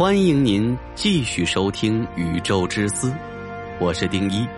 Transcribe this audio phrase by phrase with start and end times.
[0.00, 3.10] 欢迎您继续收听《宇宙之思》，
[3.78, 4.48] 我是丁一，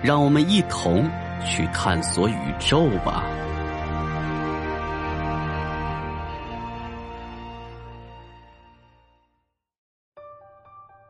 [0.00, 1.10] 让我们一同
[1.44, 3.24] 去探索宇宙吧。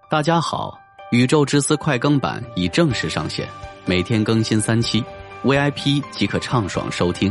[0.09, 0.81] 大家好，
[1.15, 3.47] 《宇宙之思》快更版已正式上线，
[3.85, 5.05] 每天更新三期
[5.43, 7.31] ，VIP 即可畅爽收听。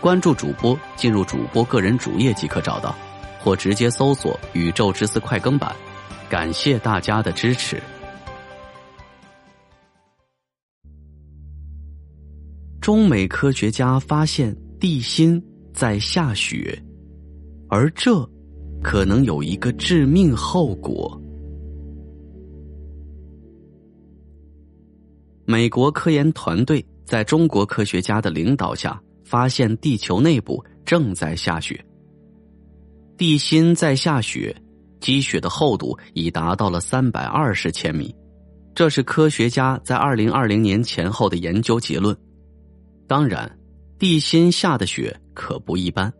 [0.00, 2.94] 关注主播，进入主播个人主页即可找到。
[3.46, 5.72] 或直接搜索《宇宙之思快更版》，
[6.28, 7.80] 感谢大家的支持。
[12.80, 15.40] 中美科学家发现地心
[15.72, 16.76] 在下雪，
[17.68, 18.28] 而这
[18.82, 21.16] 可能有一个致命后果。
[25.44, 31.85] 美国科研团队在中国科学家的领导下，发现地球内部正在下雪。
[33.16, 34.54] 地心在下雪，
[35.00, 38.14] 积雪的厚度已达到了三百二十千米，
[38.74, 42.14] 这是科学家在二零二零年前后的研究结论。
[43.06, 43.50] 当然，
[43.98, 46.12] 地心下的雪可不一般。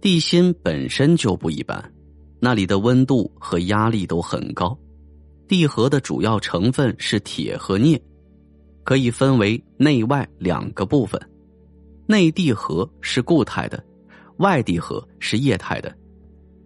[0.00, 1.92] 地心本身就不一般，
[2.40, 4.76] 那里的温度和压力都很高。
[5.46, 8.00] 地核的主要成分是铁和镍，
[8.82, 11.20] 可以分为内外两个部分。
[12.06, 13.80] 内地核是固态的。
[14.38, 15.94] 外地核是液态的，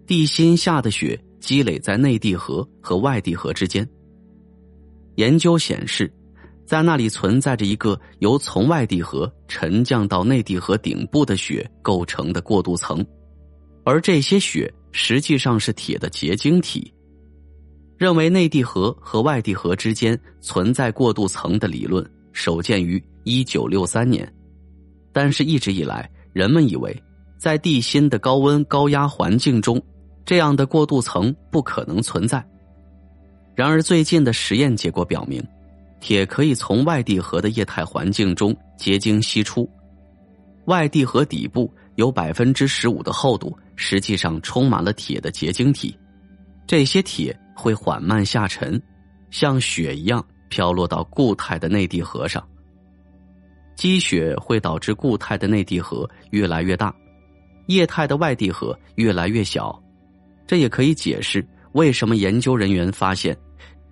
[0.07, 3.89] 地心下的雪积累在内地核和外地核之间。
[5.17, 6.13] 研究显示，
[6.67, 13.05] 在那里存在着一个由从外地核沉降到内地核顶部的雪构成的过渡层，
[13.85, 16.93] 而这些雪实际上是铁的结晶体。
[17.97, 24.33] 认为内地核和外地核之间存在过渡层的理论首见于一九六三年，
[25.13, 27.03] 但是一直以来人们以为。
[27.41, 29.81] 在地心的高温高压环境中，
[30.27, 32.47] 这样的过渡层不可能存在。
[33.55, 35.43] 然而，最近的实验结果表明，
[36.01, 39.67] 铁可以从外地核的液态环境中结晶析出。
[40.67, 45.97] 外地核底部有百分之十五的厚度，实际上充满了铁的结晶体。
[46.67, 48.81] 这些铁会缓慢下沉，
[49.31, 52.47] 像雪一样飘落到固态的内地核上。
[53.77, 56.95] 积雪会导致固态的内地核越来越大。
[57.71, 59.81] 液态的外地核越来越小，
[60.47, 63.37] 这也可以解释为什么研究人员发现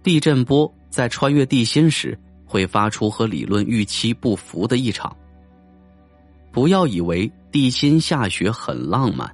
[0.03, 5.15] 地震波在穿越地心时会发出和理论预期不符的异常。
[6.51, 9.31] 不要以为地心下雪很浪漫，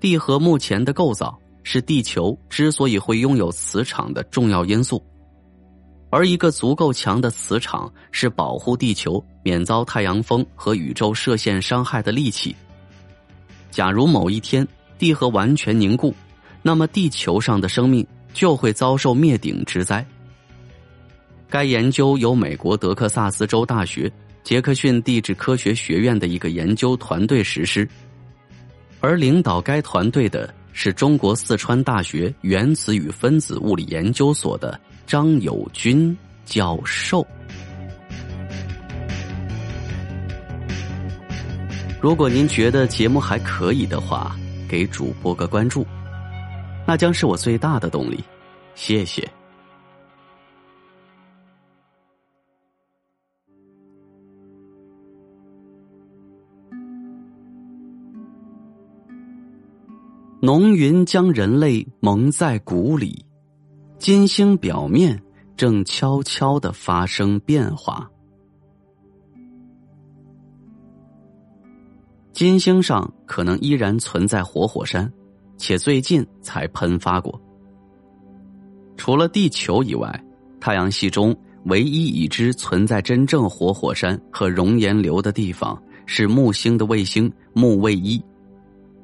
[0.00, 5.02] 地核目前的构造是地球之所以会拥有磁场的重要因素，
[6.10, 12.54] 而一个足够强的磁场是保护地球免遭太阳风和宇宙射线伤害的利器。
[13.72, 14.64] 假如某一天
[14.98, 16.14] 地核完全凝固，
[16.62, 20.06] 那么地球上的生命就会遭受灭顶之灾。
[21.48, 24.12] 该研究由美国德克萨斯州大学
[24.44, 27.88] 杰克逊地质科学学院的一个研究团队实施，
[29.00, 37.26] 而领导该团队的是中国四川大学原子与分子物理研究所的张友军教授。
[42.02, 44.36] 如果您觉得节目还可以的话，
[44.68, 45.86] 给主播个关注，
[46.84, 48.18] 那将是我最大的动力。
[48.74, 49.30] 谢谢。
[60.40, 63.24] 浓云将人类蒙在鼓里，
[63.98, 65.22] 金星表面
[65.56, 68.11] 正悄悄的发生变化。
[72.32, 75.10] 金星上可能依然存在活火山，
[75.58, 77.40] 且最近才喷发过。
[78.96, 80.24] 除了地球以外，
[80.60, 88.22] 太阳系中唯一已知存在真正活火山和熔岩流的地方是木星的卫星木卫一。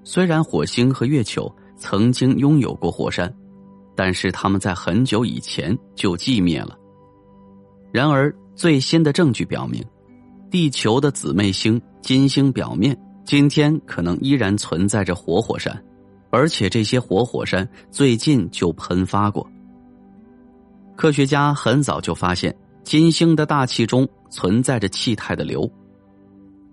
[0.04, 3.32] 虽然火星和月球曾经拥有过火山，
[3.94, 6.78] 但是它们在很久以前就寂灭了。
[7.92, 9.84] 然而，最新的证据表明，
[10.50, 12.98] 地球的姊妹星金星表面。
[13.28, 15.78] 今天可能依然存在着活火山，
[16.30, 19.46] 而且这些活火山最近就喷发过。
[20.96, 25.70] 科学家很早就发现金星的大气中存在着气态的硫。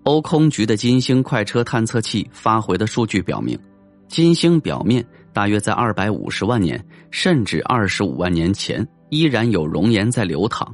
[0.04, 3.60] 欧空局的金星快车探测器发回的数据表明，
[4.08, 6.82] 金星表面大约在二百五十万年
[7.12, 10.74] 甚至二十五万年前依然有熔岩在流淌。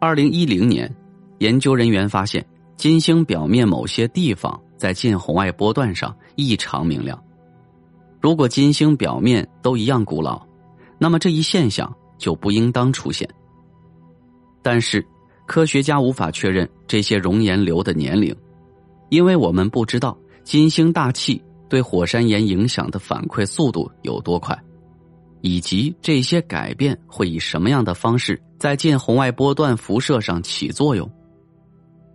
[0.00, 0.90] 二零一零年，
[1.40, 2.42] 研究人员发现
[2.78, 4.58] 金星表面某些地方。
[4.80, 7.22] 在近红外波段上异常明亮，
[8.18, 10.40] 如果金星表面都一样古老，
[10.96, 13.28] 那么这一现象就不应当出现。
[14.62, 15.06] 但是，
[15.44, 18.34] 科学家无法确认这些熔岩流的年龄，
[19.10, 24.58] 因为我们不知道金星大气对火山岩影响的反馈速度有多快，
[25.42, 31.06] 以及这些改变会以什么样的方式在近红外波段辐射上起作用。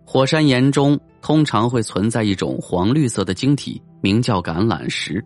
[0.04, 5.26] 火山岩中通常会存在一种黄绿色的晶体，名叫橄榄石。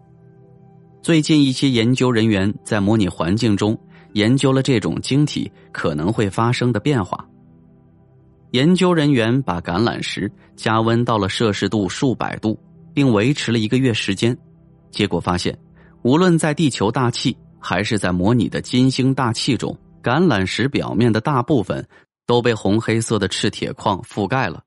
[1.01, 3.77] 最近一些研究人员在模拟环境中
[4.13, 7.27] 研究了这种晶体可能会发生的变化。
[8.51, 12.57] 研究人员把橄榄石加温到了摄氏度数百度，
[12.93, 14.37] 并维持了一个月时间，
[14.91, 15.53] 结果发现，
[16.03, 21.85] 无论在地球大气还是在模拟的金星大气中，橄榄石表面的大部分
[22.25, 24.61] 都被红黑色的赤铁矿覆盖了。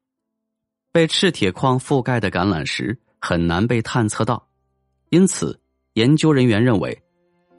[0.93, 4.47] 被赤铁矿覆盖的橄榄石很难被探测到，
[5.11, 5.59] 因此。
[5.95, 7.03] 研究人员认为，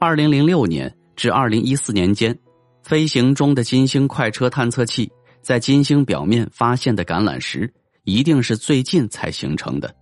[0.00, 2.36] 二零零六年至二零一四年间，
[2.82, 5.08] 飞行中的金星快车探测器
[5.40, 7.72] 在金星表面发现的橄榄石，
[8.02, 9.94] 一定是最近才形成的。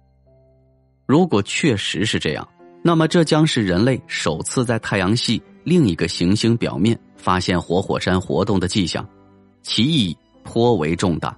[1.05, 2.49] 如果确实是这样，
[2.83, 9.07] 那么这将是人类首次在太阳系另一个行星表面发现活火山活动的迹象，
[9.63, 11.37] 其意义颇为重大。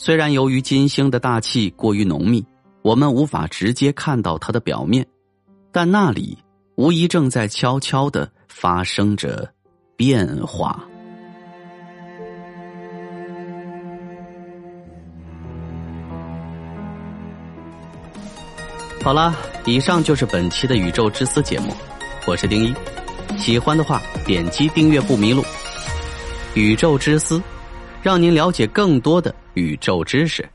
[0.00, 2.46] 虽然由于金星的大气过于浓密，
[2.82, 5.04] 我们无法直接看到它的表面。
[5.72, 6.38] 但那里
[6.76, 9.52] 无疑正在悄悄的发生着
[9.96, 10.84] 变化。
[19.02, 19.34] 好了，
[19.66, 21.74] 以上就是本期的《宇宙之思》节目，
[22.24, 22.72] 我是丁一。
[23.36, 25.42] 喜欢的话，点击订阅不迷路。
[26.54, 27.38] 《宇宙之思》，
[28.02, 30.48] 让您了解更多的宇宙知识。